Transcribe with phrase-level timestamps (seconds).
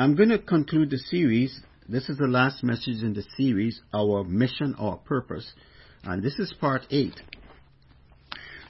[0.00, 1.60] I'm going to conclude the series.
[1.86, 5.52] This is the last message in the series, our mission, our purpose.
[6.02, 7.20] And this is part eight.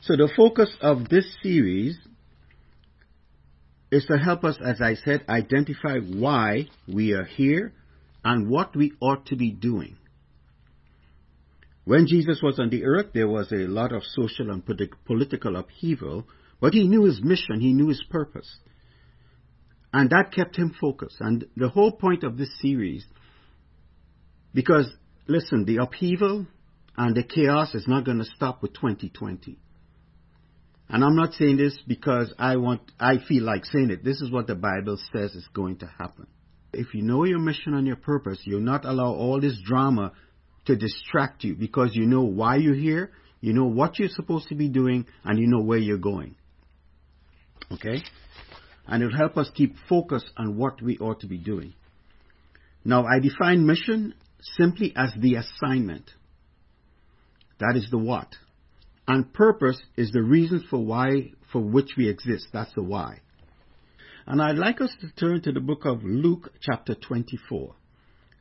[0.00, 1.96] So the focus of this series
[3.92, 7.74] is to help us, as I said, identify why we are here
[8.24, 9.98] and what we ought to be doing.
[11.84, 14.64] When Jesus was on the earth, there was a lot of social and
[15.06, 16.26] political upheaval,
[16.60, 18.58] but he knew his mission, he knew his purpose.
[19.92, 21.16] And that kept him focused.
[21.20, 23.04] And the whole point of this series,
[24.54, 24.88] because
[25.26, 26.46] listen, the upheaval
[26.96, 29.58] and the chaos is not going to stop with 2020.
[30.88, 34.04] And I'm not saying this because I want, I feel like saying it.
[34.04, 36.26] This is what the Bible says is going to happen.
[36.72, 40.12] If you know your mission and your purpose, you'll not allow all this drama
[40.66, 44.54] to distract you because you know why you're here, you know what you're supposed to
[44.54, 46.34] be doing, and you know where you're going.
[47.72, 48.02] Okay?
[48.86, 51.74] And it'll help us keep focus on what we ought to be doing.
[52.84, 54.14] Now, I define mission
[54.56, 56.10] simply as the assignment.
[57.58, 58.34] That is the what.
[59.06, 62.48] And purpose is the reason for why, for which we exist.
[62.52, 63.20] That's the why.
[64.26, 67.74] And I'd like us to turn to the book of Luke chapter 24.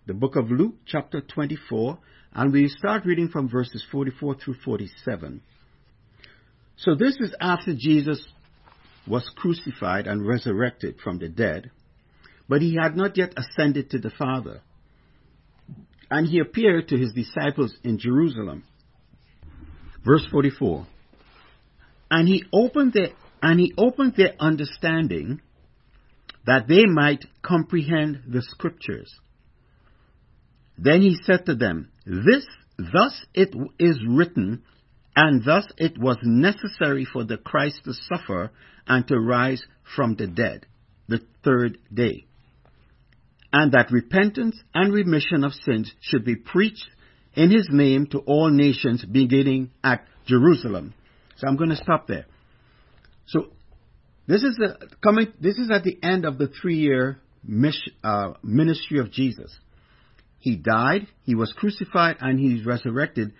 [0.07, 1.99] The book of Luke chapter 24,
[2.33, 5.41] and we start reading from verses 44 through 47.
[6.77, 8.25] So this is after Jesus
[9.09, 11.71] was crucified and resurrected from the dead,
[12.47, 14.61] but he had not yet ascended to the Father.
[16.11, 18.63] And he appeared to his disciples in Jerusalem.
[20.05, 20.87] Verse 44.
[22.09, 23.09] And he opened their,
[23.41, 25.41] and he opened their understanding
[26.45, 29.13] that they might comprehend the scriptures.
[30.77, 32.45] Then he said to them, This,
[32.77, 34.63] thus it is written,
[35.21, 38.51] and thus it was necessary for the Christ to suffer
[38.87, 39.61] and to rise
[39.93, 40.65] from the dead
[41.09, 42.25] the third day.
[43.51, 46.87] And that repentance and remission of sins should be preached
[47.33, 50.93] in his name to all nations beginning at Jerusalem.
[51.35, 52.25] So I'm going to stop there.
[53.27, 53.47] So
[54.25, 55.33] this is the coming.
[55.41, 57.19] This is at the end of the three-year
[58.05, 59.53] uh, ministry of Jesus.
[60.37, 63.33] He died, he was crucified, and he's resurrected,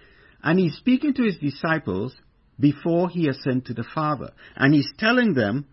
[0.44, 2.16] and he's speaking to his disciples
[2.60, 5.66] before he ascended to the Father, and he's telling them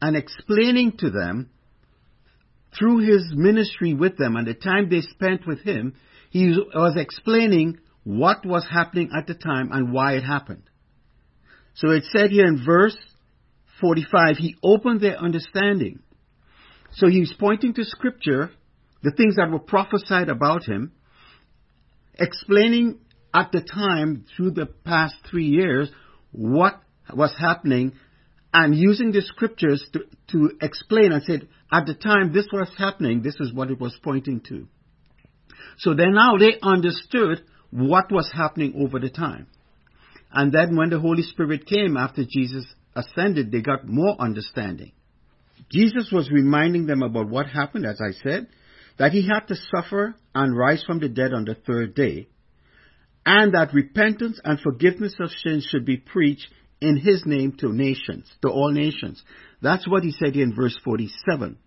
[0.00, 1.50] and explaining to them
[2.76, 5.94] through his ministry with them and the time they spent with him
[6.30, 10.62] he was explaining what was happening at the time and why it happened.
[11.74, 12.96] So it said here in verse
[13.80, 16.00] 45, he opened their understanding.
[16.94, 18.50] So he's pointing to scripture,
[19.02, 20.92] the things that were prophesied about him,
[22.18, 22.98] explaining
[23.38, 25.90] at the time through the past three years
[26.32, 26.80] what
[27.14, 27.92] was happening
[28.52, 30.00] and using the scriptures to,
[30.32, 33.96] to explain and said, at the time this was happening, this is what it was
[34.02, 34.66] pointing to.
[35.78, 39.46] So then now they understood what was happening over the time.
[40.32, 42.64] And then when the Holy Spirit came after Jesus
[42.96, 44.92] ascended, they got more understanding.
[45.70, 48.48] Jesus was reminding them about what happened, as I said,
[48.98, 52.28] that he had to suffer and rise from the dead on the third day,
[53.28, 56.48] and that repentance and forgiveness of sins should be preached
[56.80, 59.22] in his name to nations, to all nations.
[59.60, 61.58] That's what he said in verse 47.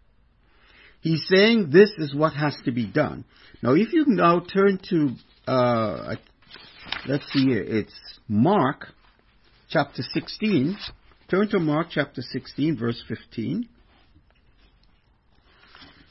[1.01, 3.25] He's saying this is what has to be done.
[3.61, 5.11] Now, if you now turn to,
[5.45, 6.15] uh,
[7.07, 7.93] let's see here, it's
[8.27, 8.87] Mark
[9.69, 10.75] chapter 16.
[11.29, 13.69] Turn to Mark chapter 16, verse 15.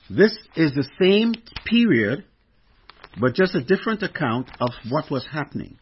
[0.08, 1.34] This is the same
[1.64, 2.24] period,
[3.18, 5.78] but just a different account of what was happening.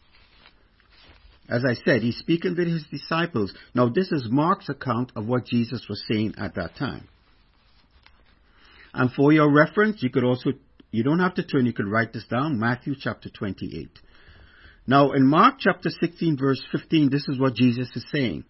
[1.48, 3.52] As I said, he's speaking to his disciples.
[3.74, 7.08] Now, this is Mark's account of what Jesus was saying at that time.
[8.92, 10.50] And for your reference, you could also,
[10.90, 13.88] you don't have to turn, you could write this down, Matthew chapter 28.
[14.86, 18.44] Now in Mark chapter 16 verse 15, this is what Jesus is saying.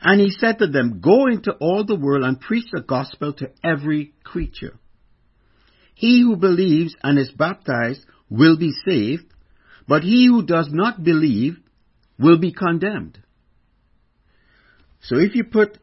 [0.00, 3.50] And he said to them, Go into all the world and preach the gospel to
[3.64, 4.78] every creature.
[5.94, 9.24] He who believes and is baptized will be saved,
[9.86, 11.56] but he who does not believe
[12.18, 13.18] will be condemned.
[15.02, 15.78] So if you put,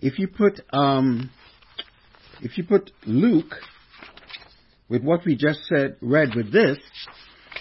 [0.00, 1.30] if you put, um,
[2.40, 3.54] if you put Luke
[4.88, 6.78] with what we just said, read with this,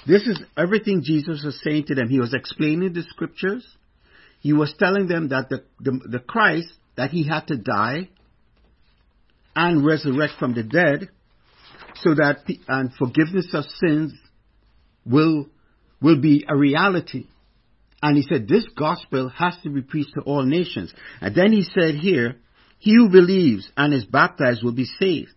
[0.05, 2.09] this is everything Jesus was saying to them.
[2.09, 3.65] He was explaining the scriptures.
[4.39, 8.09] He was telling them that the, the, the Christ, that he had to die
[9.55, 11.09] and resurrect from the dead
[12.03, 14.13] so that, and forgiveness of sins
[15.05, 15.47] will,
[16.01, 17.27] will be a reality.
[18.01, 20.93] And he said, this gospel has to be preached to all nations.
[21.19, 22.37] And then he said here,
[22.79, 25.33] he who believes and is baptized will be saved.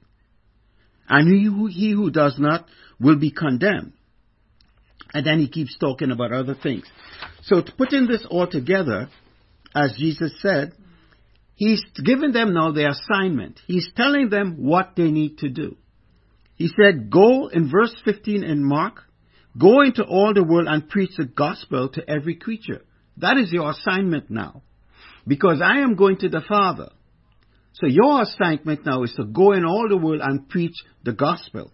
[1.09, 2.67] And he who, he who does not
[2.99, 3.93] will be condemned.
[5.13, 6.85] And then he keeps talking about other things.
[7.43, 9.09] So putting this all together,
[9.75, 10.73] as Jesus said,
[11.55, 13.61] he's giving them now their assignment.
[13.67, 15.77] He's telling them what they need to do.
[16.57, 19.03] He said, go in verse 15 in Mark,
[19.59, 22.83] go into all the world and preach the gospel to every creature.
[23.17, 24.63] That is your assignment now.
[25.27, 26.91] Because I am going to the Father.
[27.75, 31.73] So your assignment now is to go in all the world and preach the gospel.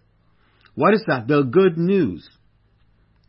[0.73, 1.27] What is that?
[1.27, 2.27] The good news.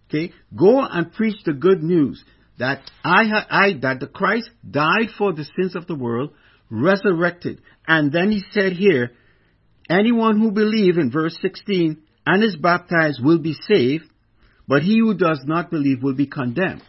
[0.09, 0.33] Okay?
[0.57, 2.23] Go and preach the good news
[2.59, 6.33] that I, I, that the Christ died for the sins of the world,
[6.71, 7.61] resurrected.
[7.87, 9.13] And then he said here,
[9.89, 14.05] anyone who believes in verse 16 and is baptized will be saved,
[14.69, 16.83] but he who does not believe will be condemned.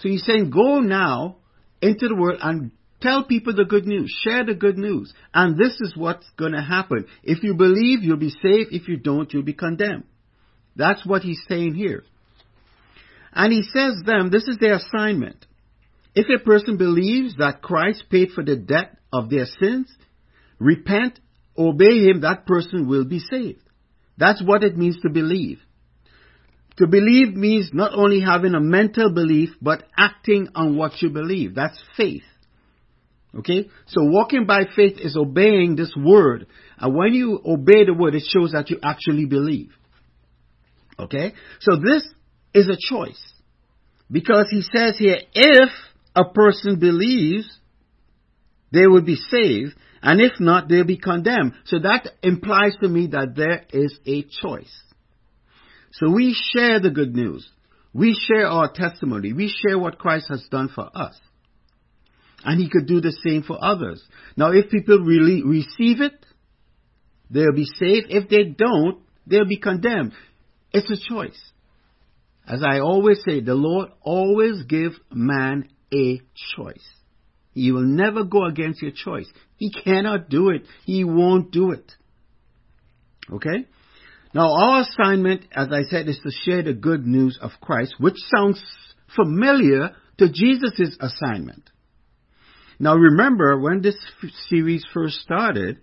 [0.00, 1.36] So he's saying, go now
[1.80, 2.70] into the world and
[3.00, 4.14] Tell people the good news.
[4.22, 5.12] Share the good news.
[5.34, 7.06] And this is what's going to happen.
[7.22, 8.72] If you believe, you'll be saved.
[8.72, 10.04] If you don't, you'll be condemned.
[10.74, 12.04] That's what he's saying here.
[13.32, 15.44] And he says them, this is their assignment.
[16.14, 19.94] If a person believes that Christ paid for the debt of their sins,
[20.58, 21.20] repent,
[21.58, 23.62] obey him, that person will be saved.
[24.18, 25.58] That's what it means to believe.
[26.78, 31.54] To believe means not only having a mental belief, but acting on what you believe.
[31.54, 32.22] That's faith.
[33.38, 33.68] Okay?
[33.86, 36.46] So walking by faith is obeying this word.
[36.78, 39.70] And when you obey the word, it shows that you actually believe.
[40.98, 41.34] Okay?
[41.60, 42.06] So this
[42.54, 43.20] is a choice.
[44.10, 45.70] Because he says here, if
[46.14, 47.50] a person believes,
[48.72, 49.74] they will be saved,
[50.06, 51.54] and if not, they'll be condemned.
[51.64, 54.72] So that implies to me that there is a choice.
[55.90, 57.50] So we share the good news.
[57.92, 59.32] We share our testimony.
[59.32, 61.18] We share what Christ has done for us.
[62.44, 64.00] And he could do the same for others.
[64.36, 66.24] Now, if people really receive it,
[67.28, 68.06] they'll be saved.
[68.08, 70.12] If they don't, they'll be condemned.
[70.70, 71.50] It's a choice.
[72.46, 76.20] As I always say, the Lord always gives man a
[76.54, 76.88] choice.
[77.56, 79.26] He will never go against your choice.
[79.56, 80.66] He cannot do it.
[80.84, 81.90] He won't do it.
[83.32, 83.64] Okay?
[84.34, 88.16] Now, our assignment, as I said, is to share the good news of Christ, which
[88.36, 88.62] sounds
[89.16, 91.70] familiar to Jesus' assignment.
[92.78, 93.96] Now remember, when this
[94.50, 95.78] series first started,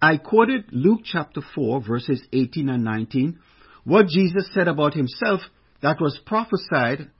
[0.00, 3.40] I quoted Luke chapter 4 verses 18 and 19,
[3.82, 5.40] what Jesus said about himself
[5.82, 7.10] that was prophesied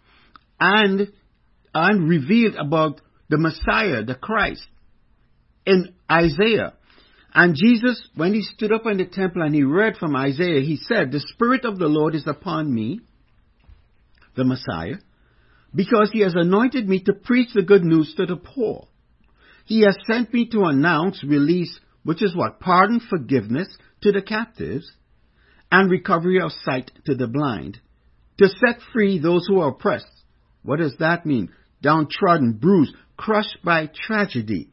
[0.61, 1.13] and,
[1.75, 4.67] and revealed about the Messiah, the Christ,
[5.67, 6.75] in Isaiah.
[7.35, 10.77] And Jesus, when he stood up in the temple and he read from Isaiah, he
[10.77, 13.01] said, The Spirit of the Lord is upon me,
[14.35, 14.97] the Messiah,
[15.75, 18.89] because he has anointed me to preach the good news to the poor.
[19.67, 22.61] He has sent me to announce release, which is what?
[22.61, 23.69] Pardon, forgiveness
[24.01, 24.91] to the captives,
[25.71, 27.79] and recovery of sight to the blind,
[28.39, 30.07] to set free those who are oppressed.
[30.63, 31.51] What does that mean?
[31.83, 34.69] Downtrodden, bruised, crushed by tragedy.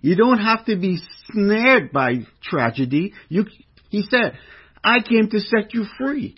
[0.00, 1.00] You don't have to be
[1.30, 3.14] snared by tragedy.
[3.28, 3.46] You,
[3.90, 4.38] he said,
[4.82, 6.36] I came to set you free.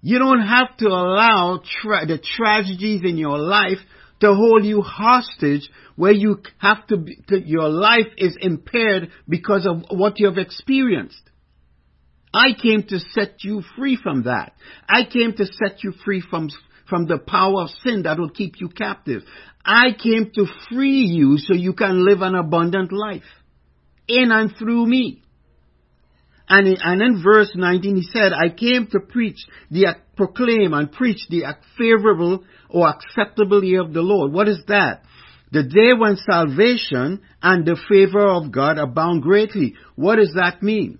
[0.00, 3.78] You don't have to allow tra- the tragedies in your life
[4.20, 9.66] to hold you hostage where you have to, be, to, your life is impaired because
[9.66, 11.22] of what you have experienced.
[12.32, 14.52] I came to set you free from that.
[14.88, 16.48] I came to set you free from,
[16.88, 19.22] from the power of sin that will keep you captive.
[19.64, 23.22] I came to free you so you can live an abundant life
[24.06, 25.22] in and through me.
[26.48, 29.36] And in, and in verse 19 he said, I came to preach,
[29.70, 31.44] the, proclaim and preach the
[31.76, 34.32] favorable or acceptable year of the Lord.
[34.32, 35.02] What is that?
[35.50, 39.74] The day when salvation and the favor of God abound greatly.
[39.94, 40.98] What does that mean?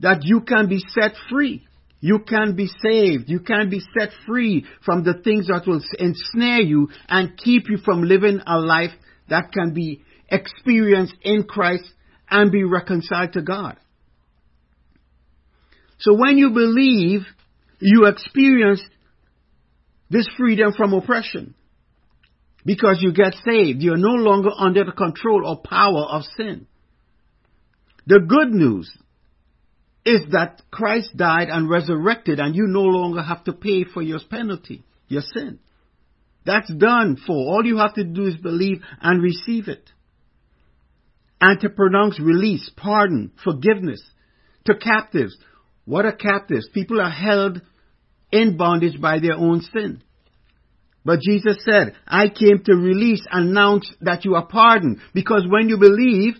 [0.00, 1.66] That you can be set free.
[2.04, 3.30] You can be saved.
[3.30, 7.78] You can be set free from the things that will ensnare you and keep you
[7.78, 8.90] from living a life
[9.30, 11.90] that can be experienced in Christ
[12.28, 13.78] and be reconciled to God.
[15.98, 17.22] So when you believe,
[17.80, 18.82] you experience
[20.10, 21.54] this freedom from oppression.
[22.66, 23.80] Because you get saved.
[23.80, 26.66] You're no longer under the control or power of sin.
[28.06, 28.94] The good news
[30.04, 34.20] is that Christ died and resurrected and you no longer have to pay for your
[34.28, 35.58] penalty, your sin.
[36.44, 37.32] That's done for.
[37.34, 39.90] All you have to do is believe and receive it.
[41.40, 44.02] And to pronounce release, pardon, forgiveness
[44.66, 45.36] to captives.
[45.84, 46.68] What are captives?
[46.72, 47.60] People are held
[48.30, 50.02] in bondage by their own sin.
[51.04, 55.00] But Jesus said, I came to release, announce that you are pardoned.
[55.12, 56.34] Because when you believe,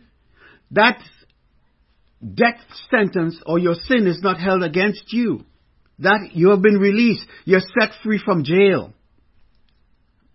[0.71, 1.03] that's
[2.25, 5.45] death sentence or your sin is not held against you.
[5.99, 7.27] That you have been released.
[7.45, 8.93] You're set free from jail.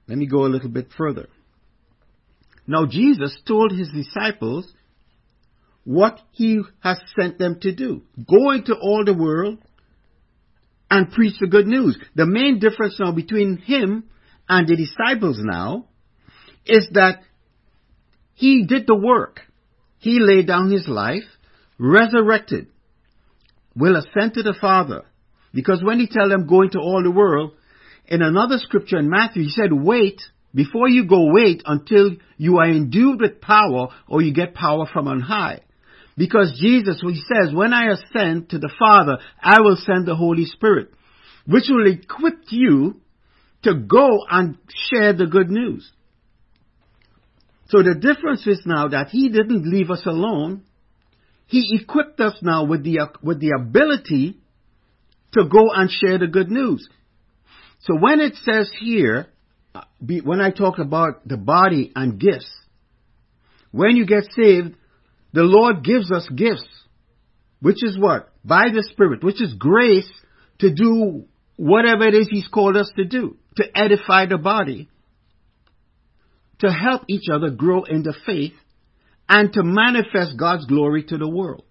[0.08, 1.28] Let me go a little bit further.
[2.66, 4.72] Now Jesus told his disciples
[5.84, 8.04] what he has sent them to do.
[8.30, 9.60] Go into all the world
[10.90, 11.98] and preach the good news.
[12.16, 14.06] The main difference now between him
[14.48, 15.86] and the disciples now
[16.66, 17.22] is that
[18.34, 19.42] he did the work.
[19.98, 21.24] He laid down his life,
[21.80, 22.68] resurrected,
[23.76, 25.06] will ascend to the Father.
[25.54, 27.54] Because when he tell them go into all the world,
[28.08, 30.22] in another scripture in Matthew, he said, wait,
[30.54, 35.08] before you go, wait until you are endued with power or you get power from
[35.08, 35.62] on high.
[36.18, 40.46] Because Jesus, he says, when I ascend to the Father, I will send the Holy
[40.46, 40.92] Spirit,
[41.48, 43.00] which will equip you
[43.64, 45.90] to go and share the good news.
[47.70, 50.64] So the difference is now that he didn't leave us alone.
[51.50, 54.38] He equipped us now with the, with the ability
[55.34, 56.88] to go and share the good news.
[57.80, 59.26] So when it says here,
[59.74, 59.82] uh,
[60.24, 62.52] when I talk about the body and gifts,
[63.72, 64.76] when you get saved,
[65.34, 66.68] the Lord gives us gifts,
[67.62, 68.32] which is what?
[68.46, 70.10] By the Spirit, which is grace
[70.60, 71.26] to do
[71.56, 74.88] whatever it is He's called us to do, to edify the body,
[76.60, 78.54] to help each other grow in the faith,
[79.30, 81.64] and to manifest God's glory to the world.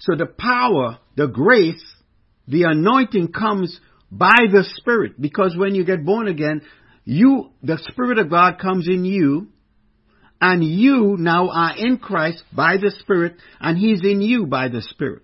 [0.00, 1.84] So the power, the grace,
[2.48, 3.78] the anointing comes
[4.10, 6.62] by the Spirit because when you get born again,
[7.04, 9.48] you, the Spirit of God comes in you
[10.40, 14.82] and you now are in Christ by the Spirit, and He's in you by the
[14.82, 15.22] Spirit.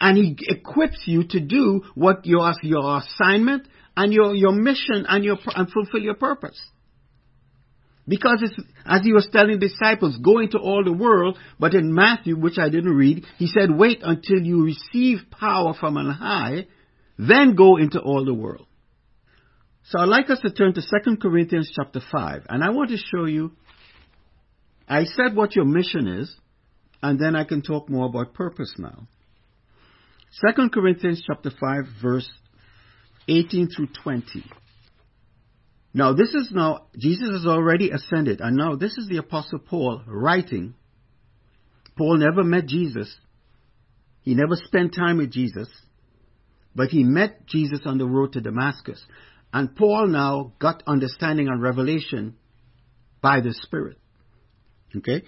[0.00, 5.22] And He equips you to do what your, your assignment and your, your mission and,
[5.22, 6.58] your, and fulfill your purpose.
[8.10, 8.42] Because
[8.84, 12.68] as he was telling disciples, go into all the world, but in Matthew, which I
[12.68, 16.66] didn't read, he said, wait until you receive power from on high,
[17.16, 18.66] then go into all the world.
[19.84, 22.96] So I'd like us to turn to 2 Corinthians chapter 5, and I want to
[22.96, 23.52] show you
[24.88, 26.34] I said what your mission is,
[27.00, 29.06] and then I can talk more about purpose now.
[30.56, 32.28] 2 Corinthians chapter 5 verse
[33.28, 34.44] 18 through 20.
[35.92, 40.02] Now this is now, Jesus has already ascended, and now this is the apostle Paul
[40.06, 40.74] writing.
[41.96, 43.14] Paul never met Jesus.
[44.22, 45.68] He never spent time with Jesus,
[46.74, 49.02] but he met Jesus on the road to Damascus.
[49.52, 52.36] And Paul now got understanding and revelation
[53.20, 53.98] by the Spirit.
[54.96, 55.22] Okay?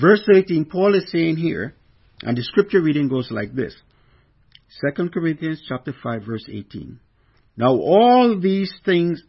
[0.00, 1.74] Verse 18, Paul is saying here,
[2.22, 3.74] and the scripture reading goes like this.
[4.96, 6.98] 2 Corinthians chapter 5 verse 18.
[7.56, 9.22] Now all these things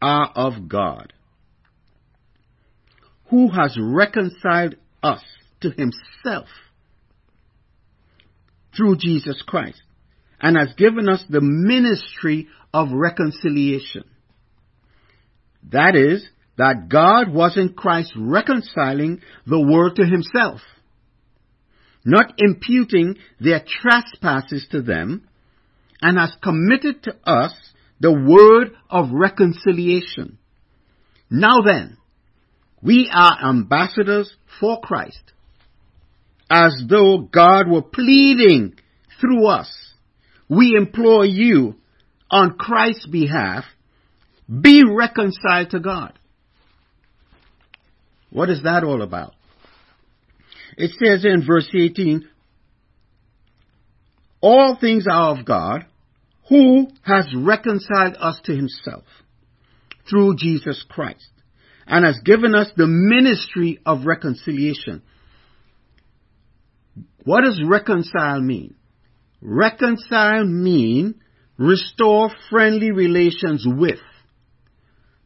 [0.00, 1.12] are of God,
[3.30, 5.22] who has reconciled us
[5.60, 6.48] to himself
[8.76, 9.82] through Jesus Christ,
[10.40, 14.04] and has given us the ministry of reconciliation.
[15.70, 16.26] That is,
[16.56, 20.60] that God was in Christ reconciling the world to himself,
[22.04, 25.28] not imputing their trespasses to them,
[26.00, 27.52] and has committed to us
[28.00, 30.38] the word of reconciliation.
[31.30, 31.96] Now then,
[32.82, 35.32] we are ambassadors for Christ,
[36.50, 38.74] as though God were pleading
[39.20, 39.70] through us.
[40.48, 41.74] We implore you
[42.30, 43.64] on Christ's behalf,
[44.48, 46.18] be reconciled to God.
[48.30, 49.34] What is that all about?
[50.76, 52.28] It says in verse 18,
[54.40, 55.86] all things are of God,
[56.48, 59.04] who has reconciled us to himself
[60.08, 61.30] through Jesus Christ
[61.86, 65.02] and has given us the ministry of reconciliation.
[67.24, 68.74] What does reconcile mean?
[69.40, 71.20] Reconcile mean
[71.58, 73.98] restore friendly relations with,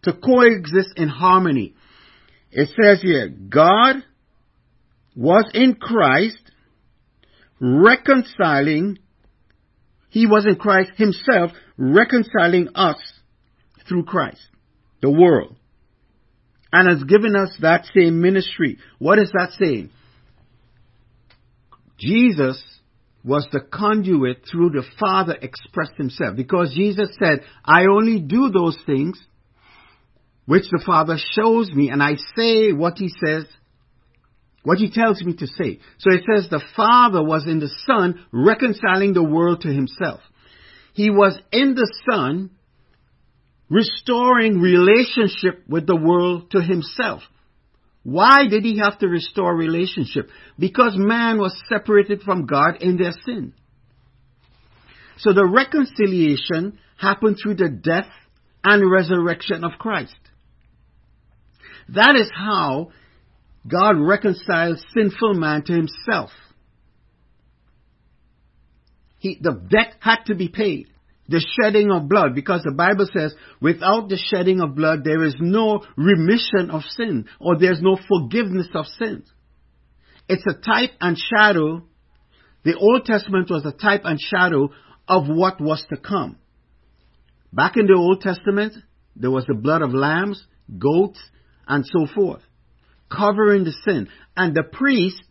[0.02, 1.74] to coexist in harmony,
[2.50, 3.96] it says here, God
[5.14, 6.38] was in Christ
[7.60, 8.98] reconciling,
[10.12, 12.98] He was in Christ Himself reconciling us
[13.88, 14.46] through Christ,
[15.00, 15.56] the world,
[16.70, 18.76] and has given us that same ministry.
[18.98, 19.88] What is that saying?
[21.98, 22.62] Jesus
[23.24, 28.76] was the conduit through the Father expressed Himself because Jesus said, I only do those
[28.84, 29.18] things
[30.44, 33.46] which the Father shows me, and I say what He says,
[34.62, 35.80] what He tells me to say.
[35.98, 40.20] So it says the Father was in the Son reconciling the world to Himself.
[40.94, 42.50] He was in the Son
[43.68, 47.22] restoring relationship with the world to Himself.
[48.04, 50.28] Why did he have to restore relationship?
[50.58, 53.54] Because man was separated from God in their sin.
[55.18, 58.10] So the reconciliation happened through the death
[58.64, 60.16] and resurrection of Christ.
[61.90, 62.90] That is how
[63.66, 66.30] God reconciles sinful man to himself.
[69.18, 70.88] He, the debt had to be paid.
[71.28, 75.36] The shedding of blood, because the Bible says, without the shedding of blood, there is
[75.38, 79.30] no remission of sin, or there's no forgiveness of sins.
[80.28, 81.84] It's a type and shadow.
[82.64, 84.70] The Old Testament was a type and shadow
[85.06, 86.36] of what was to come.
[87.52, 88.74] Back in the Old Testament,
[89.14, 90.44] there was the blood of lambs,
[90.78, 91.20] goats,
[91.68, 92.42] and so forth,
[93.14, 94.08] covering the sin.
[94.36, 95.22] And the priest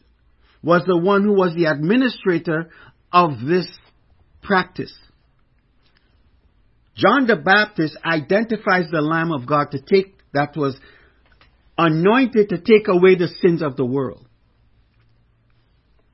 [0.64, 2.70] was the one who was the administrator
[3.12, 3.68] of this
[4.42, 4.94] practice.
[6.96, 10.78] John the Baptist identifies the Lamb of God to take, that was
[11.78, 14.28] anointed to take away the sins of the world.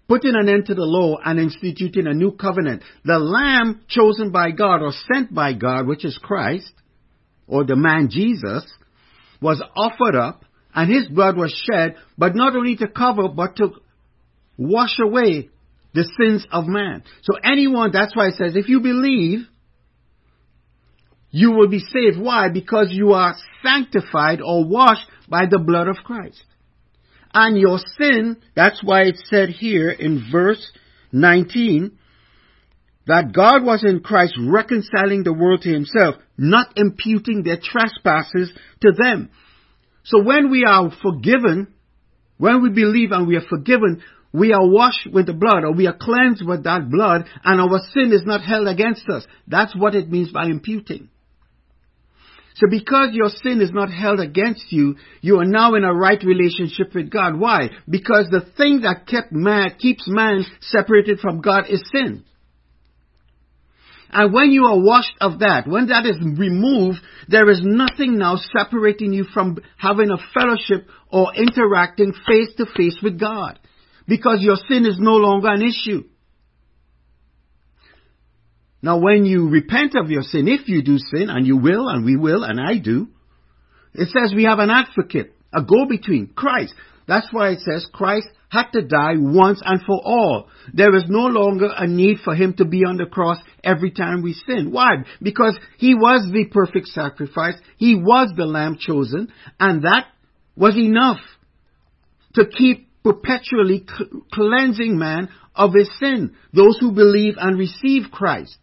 [0.07, 2.83] Putting an end to the law and instituting a new covenant.
[3.03, 6.71] The Lamb chosen by God or sent by God, which is Christ,
[7.45, 8.65] or the man Jesus,
[9.41, 10.45] was offered up
[10.77, 13.71] and his blood was shed, but not only to cover, but to
[14.57, 15.49] wash away
[15.95, 17.03] the sins of man.
[17.23, 19.39] So anyone, that's why it says, if you believe,
[21.31, 22.19] you will be saved.
[22.19, 22.49] Why?
[22.49, 26.43] Because you are sanctified or washed by the blood of Christ.
[27.33, 30.63] And your sin, that's why it said here in verse
[31.11, 31.97] 19,
[33.07, 38.91] that God was in Christ reconciling the world to himself, not imputing their trespasses to
[38.91, 39.31] them.
[40.07, 41.67] So when we are forgiven,
[42.37, 45.85] when we believe and we are forgiven, we are washed with the blood or we
[45.87, 49.25] are cleansed with that blood and our sin is not held against us.
[49.47, 51.09] That's what it means by imputing.
[52.55, 56.23] So because your sin is not held against you, you are now in a right
[56.23, 57.37] relationship with God.
[57.37, 57.69] Why?
[57.87, 62.23] Because the thing that kept man, keeps man separated from God is sin.
[64.09, 68.37] And when you are washed of that, when that is removed, there is nothing now
[68.37, 73.59] separating you from having a fellowship or interacting face to face with God.
[74.07, 76.03] Because your sin is no longer an issue.
[78.81, 82.05] Now when you repent of your sin, if you do sin, and you will, and
[82.05, 83.07] we will, and I do,
[83.93, 86.73] it says we have an advocate, a go-between, Christ.
[87.07, 90.49] That's why it says Christ had to die once and for all.
[90.73, 94.21] There is no longer a need for him to be on the cross every time
[94.21, 94.71] we sin.
[94.71, 95.05] Why?
[95.21, 97.55] Because he was the perfect sacrifice.
[97.77, 100.07] He was the lamb chosen and that
[100.55, 101.19] was enough
[102.35, 103.85] to keep perpetually
[104.33, 106.35] cleansing man of his sin.
[106.53, 108.57] Those who believe and receive Christ.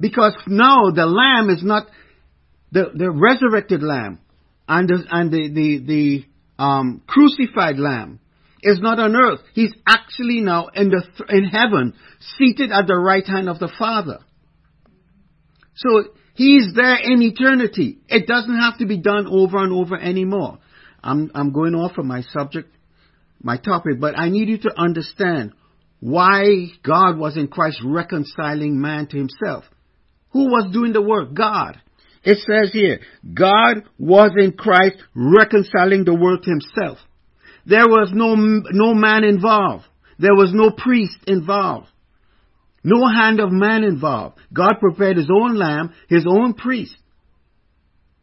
[0.00, 1.86] Because now the lamb is not
[2.72, 4.20] the, the resurrected lamb
[4.68, 6.24] and the, and the, the, the
[6.58, 8.20] um, crucified lamb
[8.62, 9.40] is not on earth.
[9.52, 11.94] He's actually now in the in heaven,
[12.38, 14.18] seated at the right hand of the Father.
[15.76, 17.98] So he's there in eternity.
[18.08, 20.58] It doesn't have to be done over and over anymore.
[21.02, 22.74] I'm I'm going off of my subject,
[23.42, 25.52] my topic, but I need you to understand
[26.00, 29.64] why God was in Christ reconciling man to himself.
[30.30, 31.34] Who was doing the work?
[31.34, 31.80] God.
[32.26, 32.98] It says here,
[33.32, 36.98] God was in Christ reconciling the world to himself.
[37.64, 39.84] There was no, no man involved.
[40.18, 41.86] There was no priest involved.
[42.82, 44.38] No hand of man involved.
[44.52, 46.96] God prepared his own lamb, his own priest.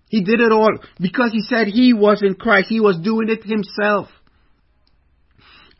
[0.09, 2.67] He did it all because he said he was in Christ.
[2.67, 4.09] He was doing it himself.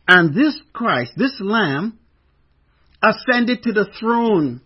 [0.08, 1.98] And this Christ, this lamb,
[3.02, 4.62] ascended to the throne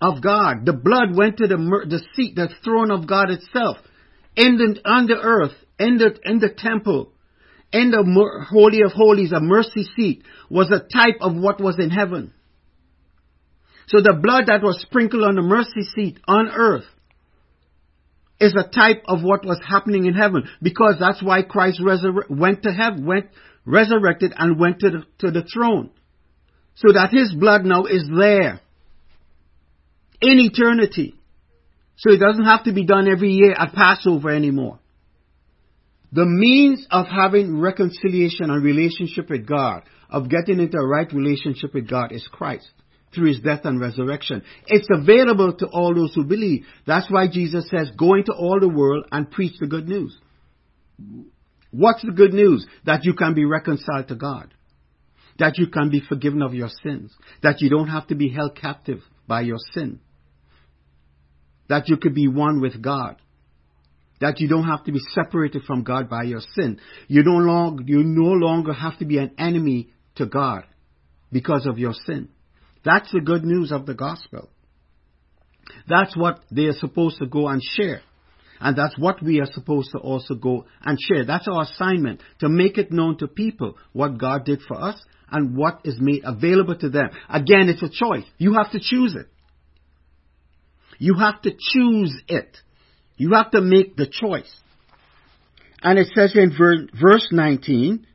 [0.00, 0.64] of God.
[0.64, 3.78] The blood went to the, the seat, the throne of God itself,
[4.36, 7.12] in the, on the earth, in the, in the temple,
[7.72, 11.90] in the Holy of Holies, a mercy seat, was a type of what was in
[11.90, 12.32] heaven.
[13.88, 16.84] So the blood that was sprinkled on the mercy seat on earth
[18.40, 22.62] is a type of what was happening in heaven because that's why Christ resur- went
[22.62, 23.26] to heaven, went
[23.64, 25.90] resurrected and went to the, to the throne.
[26.74, 28.60] So that his blood now is there
[30.20, 31.14] in eternity.
[31.96, 34.78] So it doesn't have to be done every year at Passover anymore.
[36.12, 41.74] The means of having reconciliation and relationship with God, of getting into a right relationship
[41.74, 42.68] with God is Christ
[43.14, 44.42] through his death and resurrection.
[44.66, 46.64] It's available to all those who believe.
[46.86, 50.16] That's why Jesus says, go into all the world and preach the good news.
[51.70, 52.66] What's the good news?
[52.86, 54.54] That you can be reconciled to God.
[55.38, 57.12] That you can be forgiven of your sins.
[57.42, 60.00] That you don't have to be held captive by your sin
[61.68, 63.16] that you could be one with God.
[64.20, 66.80] that you don't have to be separated from God by your sin.
[67.06, 70.64] You no longer, you no longer have to be an enemy to God
[71.30, 72.28] because of your sin.
[72.84, 74.48] That's the good news of the gospel.
[75.88, 78.00] That's what they are supposed to go and share.
[78.60, 81.24] And that's what we are supposed to also go and share.
[81.24, 85.00] That's our assignment, to make it known to people what God did for us
[85.30, 87.10] and what is made available to them.
[87.28, 88.24] Again, it's a choice.
[88.38, 89.28] You have to choose it.
[90.98, 92.56] You have to choose it.
[93.16, 94.52] You have to make the choice.
[95.82, 98.06] And it says in verse 19,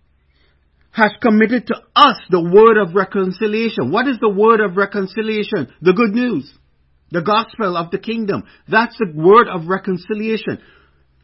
[0.94, 3.92] has committed to us the word of reconciliation.
[3.92, 5.74] What is the word of reconciliation?
[5.82, 6.52] The good news.
[7.10, 8.44] The gospel of the kingdom.
[8.70, 10.60] That's the word of reconciliation.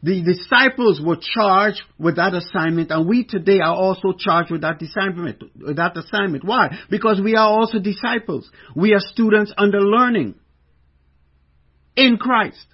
[0.02, 4.82] The disciples were charged with that assignment and we today are also charged with that
[4.82, 5.42] assignment.
[5.56, 6.42] With that assignment.
[6.42, 6.76] Why?
[6.88, 8.50] Because we are also disciples.
[8.74, 10.34] We are students under learning
[11.96, 12.66] in Christ.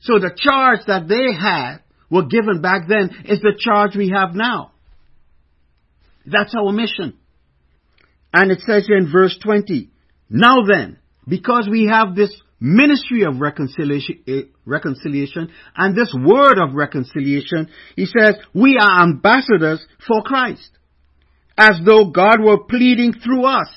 [0.00, 1.78] So the charge that they had
[2.10, 4.72] were given back then is the charge we have now.
[6.26, 7.18] That's our mission.
[8.32, 9.90] And it says here in verse 20,
[10.28, 14.32] Now then, because we have this ministry of reconciliation, uh,
[14.64, 20.70] reconciliation and this word of reconciliation, he says, we are ambassadors for Christ.
[21.56, 23.68] As though God were pleading through us.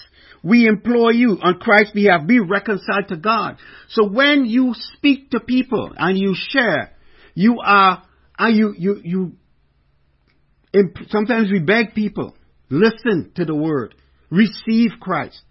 [0.48, 3.58] We implore you on Christ's behalf, be reconciled to God.
[3.90, 6.94] So when you speak to people and you share,
[7.34, 8.04] you are,
[8.40, 9.02] and you, you,
[10.74, 12.34] you, sometimes we beg people,
[12.70, 13.94] listen to the word,
[14.30, 15.42] receive Christ.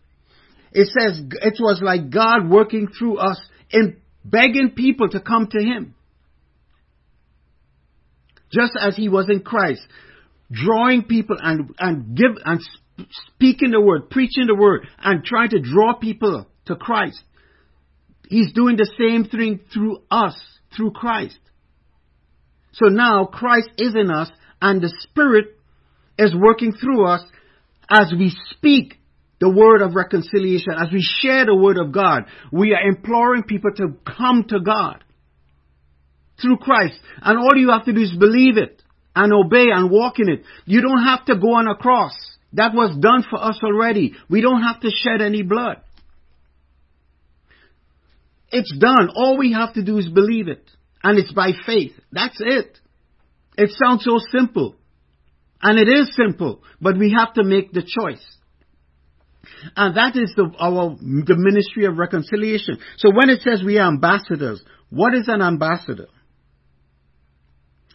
[0.73, 3.39] It says it was like God working through us
[3.71, 5.95] in begging people to come to Him.
[8.51, 9.83] Just as He was in Christ,
[10.51, 12.63] drawing people and, and give, and
[13.35, 17.23] speaking the word, preaching the word, and trying to draw people to Christ.
[18.29, 20.37] He's doing the same thing through us,
[20.77, 21.39] through Christ.
[22.73, 24.31] So now Christ is in us
[24.61, 25.57] and the Spirit
[26.19, 27.23] is working through us
[27.89, 28.95] as we speak
[29.39, 32.25] the word of reconciliation, as we share the word of God.
[32.51, 35.05] We are imploring people to come to God
[36.41, 36.99] through Christ.
[37.23, 38.83] And all you have to do is believe it
[39.15, 40.43] and obey and walk in it.
[40.65, 42.15] You don't have to go on a cross.
[42.57, 44.15] That was done for us already.
[44.31, 45.77] We don't have to shed any blood.
[48.51, 49.11] It's done.
[49.15, 50.69] All we have to do is believe it.
[51.03, 51.93] And it's by faith.
[52.13, 52.79] That's it.
[53.59, 54.75] It sounds so simple.
[55.61, 56.63] And it is simple.
[56.81, 58.25] But we have to make the choice.
[59.77, 62.79] And that is the, our, the ministry of reconciliation.
[62.97, 66.09] So when it says we are ambassadors, what is an ambassador?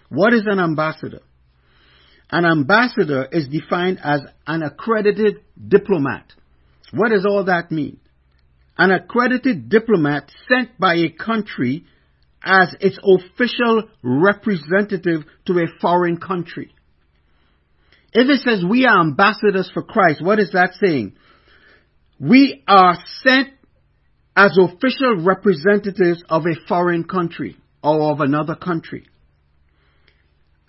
[0.10, 1.22] What is an ambassador?
[2.32, 6.32] An ambassador is defined as an accredited diplomat.
[6.94, 8.00] What does all that mean?
[8.78, 11.86] An accredited diplomat sent by a country
[12.44, 16.74] as its official representative to a foreign country.
[18.14, 21.14] If it says we are ambassadors for Christ, what is that saying?
[22.20, 23.50] We are sent
[24.36, 29.06] as official representatives of a foreign country or of another country.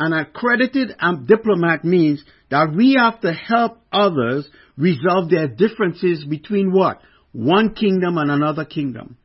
[0.05, 6.73] An accredited um, diplomat means that we have to help others resolve their differences between
[6.73, 7.01] what?
[7.31, 9.17] One kingdom and another kingdom.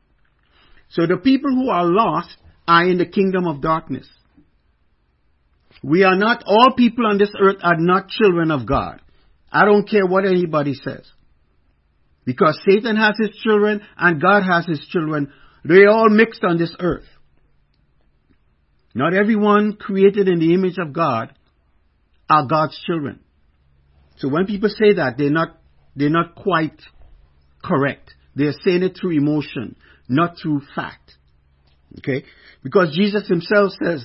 [0.90, 2.36] So the people who are lost
[2.68, 4.08] are in the kingdom of darkness.
[5.82, 9.00] We are not, all people on this earth are not children of God.
[9.50, 11.10] I don't care what anybody says.
[12.24, 15.32] Because Satan has his children and God has his children.
[15.64, 17.06] They are all mixed on this earth.
[18.98, 21.32] Not everyone created in the image of God
[22.28, 23.20] are God's children.
[24.16, 25.56] So when people say that, they're not,
[25.94, 26.82] they're not quite
[27.62, 28.12] correct.
[28.34, 29.76] They're saying it through emotion,
[30.08, 31.12] not through fact.
[31.98, 32.24] Okay?
[32.64, 34.04] Because Jesus himself says,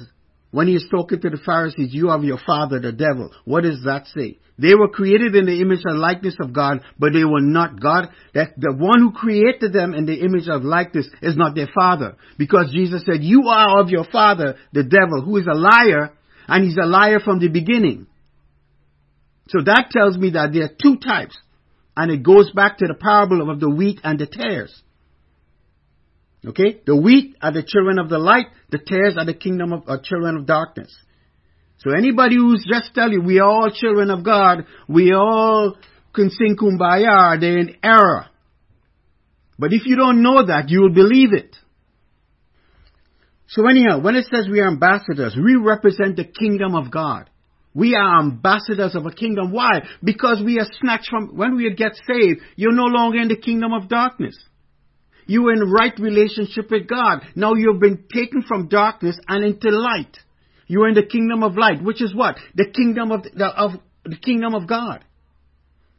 [0.53, 3.31] when he is talking to the Pharisees, you have your father, the devil.
[3.43, 4.37] What does that say?
[4.59, 8.09] They were created in the image and likeness of God, but they were not God.
[8.35, 12.17] That the one who created them in the image of likeness is not their father.
[12.37, 16.13] Because Jesus said, you are of your father, the devil, who is a liar,
[16.47, 18.05] and he's a liar from the beginning.
[19.47, 21.35] So that tells me that there are two types.
[21.97, 24.82] And it goes back to the parable of the wheat and the tares.
[26.45, 26.81] Okay?
[26.85, 29.97] The wheat are the children of the light, the tares are the kingdom of uh,
[30.03, 30.93] children of darkness.
[31.79, 35.75] So anybody who's just telling you we are all children of God, we all
[36.13, 38.27] can sing kumbaya, they're in error.
[39.57, 41.55] But if you don't know that, you will believe it.
[43.47, 47.29] So anyhow, when it says we are ambassadors, we represent the kingdom of God.
[47.75, 49.51] We are ambassadors of a kingdom.
[49.51, 49.81] Why?
[50.03, 53.73] Because we are snatched from, when we get saved, you're no longer in the kingdom
[53.73, 54.35] of darkness.
[55.25, 57.21] You were in right relationship with God.
[57.35, 60.17] Now you've been taken from darkness and into light.
[60.67, 62.35] You are in the kingdom of light, which is what?
[62.55, 63.71] The kingdom of the, of
[64.05, 65.03] the kingdom of God.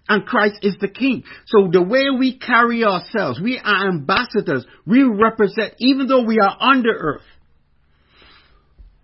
[0.09, 1.25] And Christ is the king.
[1.47, 4.67] So the way we carry ourselves, we are ambassadors.
[4.87, 7.23] We represent, even though we are under earth,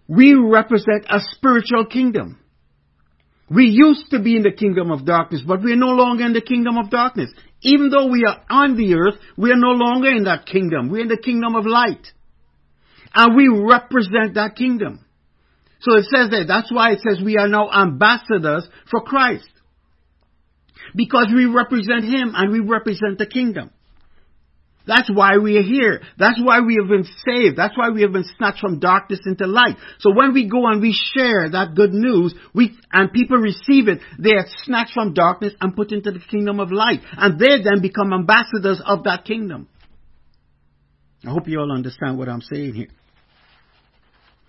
[0.07, 2.39] we represent a spiritual kingdom.
[3.49, 6.33] We used to be in the kingdom of darkness, but we are no longer in
[6.33, 7.31] the kingdom of darkness.
[7.63, 10.89] Even though we are on the earth, we are no longer in that kingdom.
[10.89, 12.07] We're in the kingdom of light.
[13.15, 15.05] And we represent that kingdom.
[15.81, 19.49] So it says that, that's why it says we are now ambassadors for Christ.
[20.95, 23.71] Because we represent Him and we represent the kingdom.
[24.91, 26.03] That's why we are here.
[26.19, 27.57] That's why we have been saved.
[27.57, 29.77] That's why we have been snatched from darkness into light.
[30.01, 34.01] So when we go and we share that good news, we, and people receive it,
[34.19, 37.03] they are snatched from darkness and put into the kingdom of light.
[37.13, 39.69] And they then become ambassadors of that kingdom.
[41.25, 42.89] I hope you all understand what I'm saying here.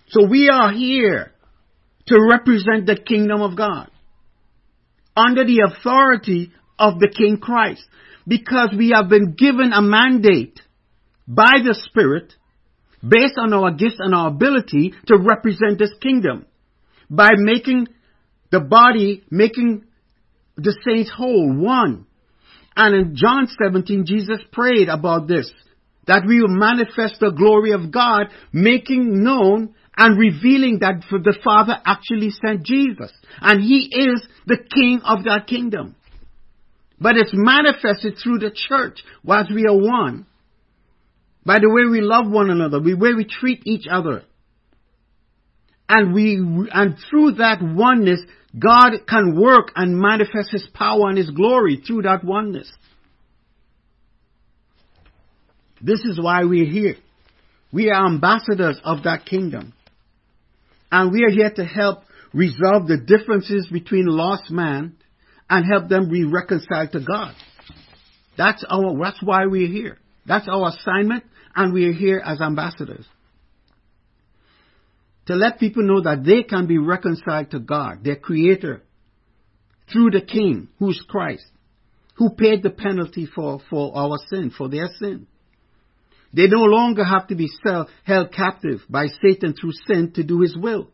[0.08, 1.30] So we are here
[2.08, 3.92] to represent the kingdom of God
[5.16, 6.50] under the authority
[6.80, 7.84] of the King Christ
[8.26, 10.60] because we have been given a mandate
[11.26, 12.32] by the Spirit
[13.06, 16.46] based on our gifts and our ability to represent this kingdom
[17.10, 17.88] by making
[18.50, 19.84] the body, making
[20.56, 22.06] the saints whole, one.
[22.76, 25.50] And in John 17, Jesus prayed about this,
[26.06, 31.74] that we will manifest the glory of God, making known and revealing that the Father
[31.84, 33.12] actually sent Jesus.
[33.40, 35.96] And He is the King of that kingdom.
[37.02, 40.26] But it's manifested through the church whilst we are one.
[41.44, 44.22] By the way we love one another, the way we treat each other.
[45.88, 46.36] And we,
[46.72, 48.20] and through that oneness,
[48.56, 52.72] God can work and manifest His power and His glory through that oneness.
[55.80, 56.96] This is why we're here.
[57.72, 59.72] We are ambassadors of that kingdom.
[60.92, 64.96] And we are here to help resolve the differences between lost man
[65.52, 67.34] and help them be reconciled to God.
[68.38, 69.98] That's our, that's why we're here.
[70.24, 73.04] That's our assignment and we are here as ambassadors.
[75.26, 78.82] To let people know that they can be reconciled to God, their creator,
[79.92, 81.44] through the King, who's Christ,
[82.14, 85.26] who paid the penalty for, for our sin, for their sin.
[86.32, 87.50] They no longer have to be
[88.04, 90.91] held captive by Satan through sin to do his will.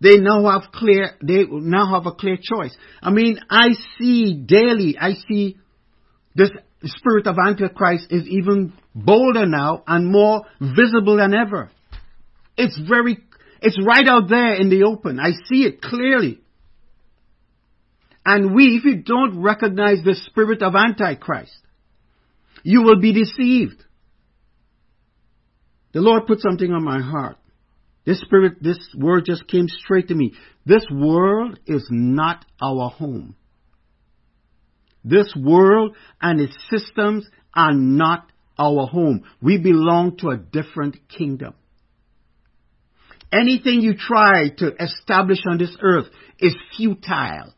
[0.00, 2.76] They now have clear, they now have a clear choice.
[3.02, 5.56] I mean, I see daily, I see
[6.34, 6.50] this
[6.84, 11.70] spirit of Antichrist is even bolder now and more visible than ever.
[12.58, 13.18] It's very,
[13.62, 15.18] it's right out there in the open.
[15.18, 16.40] I see it clearly.
[18.24, 21.52] And we, if you don't recognize the spirit of Antichrist,
[22.64, 23.82] you will be deceived.
[25.92, 27.36] The Lord put something on my heart.
[28.06, 30.32] This spirit, this word just came straight to me.
[30.64, 33.34] This world is not our home.
[35.04, 39.24] This world and its systems are not our home.
[39.42, 41.54] We belong to a different kingdom.
[43.32, 46.06] Anything you try to establish on this earth
[46.38, 47.52] is futile.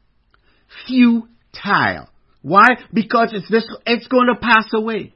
[0.86, 2.08] Futile.
[2.40, 2.68] Why?
[2.92, 5.12] Because it's this, it's going to pass away.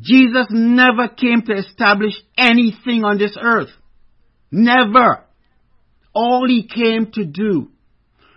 [0.00, 3.70] Jesus never came to establish anything on this earth.
[4.50, 5.24] Never.
[6.14, 7.68] All he came to do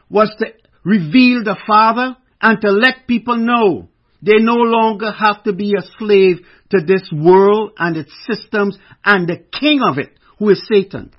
[0.10, 0.47] was to
[0.84, 3.89] reveal the Father and to let people know
[4.21, 6.38] they no longer have to be a slave
[6.69, 11.12] to this world and its systems and the king of it, who is Satan.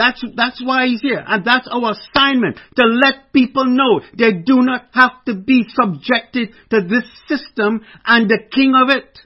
[0.00, 1.22] That's, that's why he's here.
[1.26, 6.54] And that's our assignment, to let people know they do not have to be subjected
[6.70, 9.18] to this system and the king of it.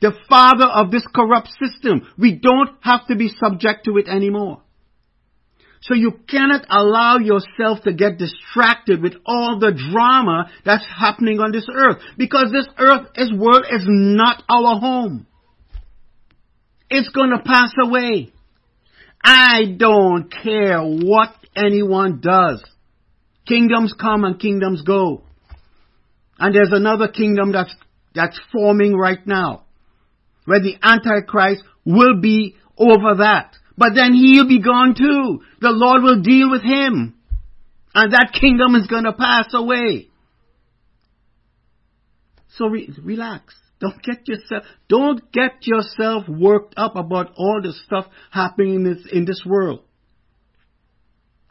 [0.00, 2.08] The father of this corrupt system.
[2.18, 4.62] We don't have to be subject to it anymore.
[5.80, 11.52] So you cannot allow yourself to get distracted with all the drama that's happening on
[11.52, 11.98] this earth.
[12.16, 15.28] Because this earth, this world is not our home.
[16.90, 18.32] It's gonna pass away.
[19.22, 22.64] I don't care what anyone does.
[23.46, 25.22] Kingdoms come and kingdoms go.
[26.38, 27.74] And there's another kingdom that's,
[28.14, 29.64] that's forming right now.
[30.44, 33.54] Where the Antichrist will be over that.
[33.76, 35.42] But then he'll be gone too.
[35.60, 37.14] The Lord will deal with him.
[37.94, 40.08] And that kingdom is gonna pass away.
[42.58, 43.54] So re- relax.
[43.80, 49.06] Don't get yourself, don't get yourself worked up about all the stuff happening in this,
[49.12, 49.82] in this world.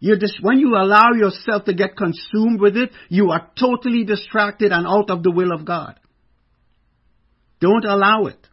[0.02, 4.74] You're dis- when you allow yourself to get consumed with it, you are totally distracted
[4.74, 6.00] and out of the will of God.
[7.62, 8.46] Don't allow it.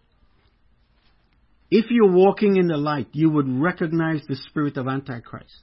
[1.70, 5.62] If you're walking in the light, you would recognize the spirit of Antichrist.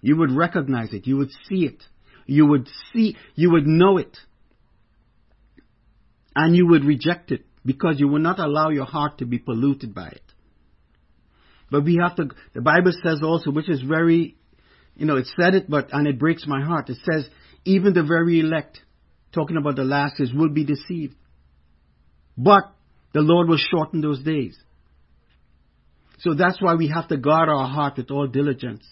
[0.00, 1.06] You would recognize it.
[1.06, 1.82] You would see it.
[2.26, 4.16] You would see, you would know it.
[6.40, 9.92] And you would reject it because you will not allow your heart to be polluted
[9.92, 10.22] by it.
[11.68, 14.36] But we have to, the Bible says also, which is very,
[14.94, 16.90] you know, it said it, but, and it breaks my heart.
[16.90, 17.28] It says,
[17.64, 18.78] even the very elect,
[19.32, 21.16] talking about the last days, will be deceived.
[22.36, 22.72] But
[23.12, 24.56] the Lord will shorten those days.
[26.20, 28.86] So that's why we have to guard our heart with all diligence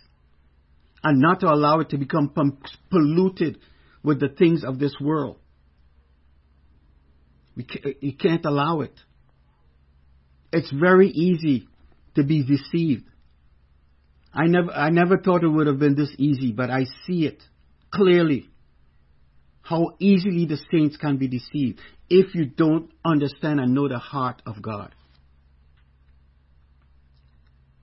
[1.05, 2.33] and not to allow it to become
[2.91, 3.59] polluted
[4.03, 5.39] with the things of this world.
[7.57, 8.93] We uh, you can't allow it.
[10.53, 11.69] It's very easy
[12.15, 13.05] to be deceived.
[14.33, 17.43] I never, I never thought it would have been this easy, but I see it
[17.91, 18.49] clearly.
[19.63, 24.43] How easily the saints can be deceived if you don't understand and know the heart
[24.47, 24.95] of God.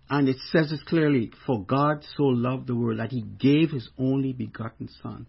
[0.10, 3.90] And it says it clearly, for God so loved the world that he gave his
[3.98, 5.26] only begotten Son,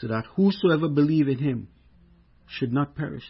[0.00, 1.68] so that whosoever believe in him
[2.52, 3.24] should not perish,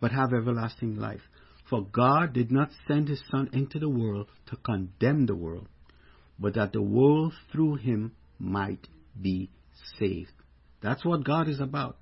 [0.00, 1.22] but have everlasting life.
[1.68, 5.68] For God did not send his Son into the world to condemn the world,
[6.38, 8.86] but that the world through him might
[9.20, 9.50] be
[9.98, 10.32] saved.
[10.82, 11.96] That's what God is about.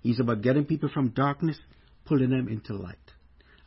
[0.00, 1.58] He's about getting people from darkness,
[2.04, 2.96] pulling them into light.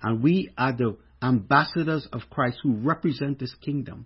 [0.01, 4.05] And we are the ambassadors of Christ who represent this kingdom,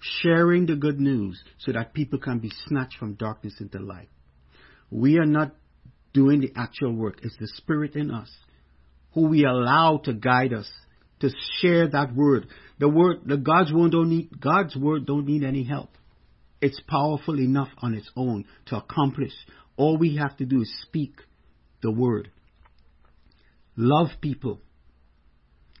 [0.00, 4.08] sharing the good news so that people can be snatched from darkness into light.
[4.90, 5.54] We are not
[6.12, 7.20] doing the actual work.
[7.22, 8.30] It's the Spirit in us
[9.12, 10.70] who we allow to guide us
[11.20, 12.46] to share that word.
[12.78, 15.90] The word, the God's word don't need, God's word don't need any help.
[16.60, 19.32] It's powerful enough on its own to accomplish.
[19.76, 21.14] All we have to do is speak
[21.82, 22.30] the word.
[23.76, 24.60] Love people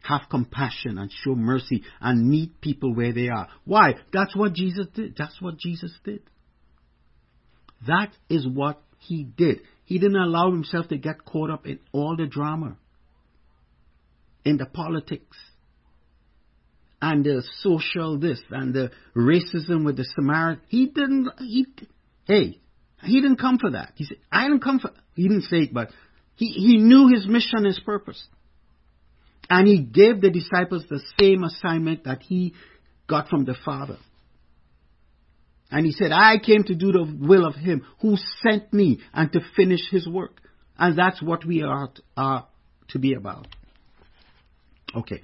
[0.02, 3.48] have compassion and show mercy and meet people where they are.
[3.64, 3.94] Why?
[4.12, 5.14] That's what Jesus did.
[5.16, 6.22] That's what Jesus did.
[7.86, 9.60] That is what he did.
[9.90, 12.76] He didn't allow himself to get caught up in all the drama,
[14.44, 15.36] in the politics,
[17.02, 20.62] and the social this, and the racism with the Samaritan.
[20.68, 21.66] He didn't, he,
[22.24, 22.60] hey,
[23.02, 23.94] he didn't come for that.
[23.96, 25.90] He said, I didn't come for, he didn't say it, but
[26.36, 28.24] he, he knew his mission, his purpose.
[29.48, 32.54] And he gave the disciples the same assignment that he
[33.08, 33.98] got from the Father.
[35.70, 39.32] And he said, I came to do the will of him who sent me and
[39.32, 40.40] to finish his work.
[40.78, 42.46] And that's what we are, are
[42.88, 43.46] to be about.
[44.94, 45.20] Okay.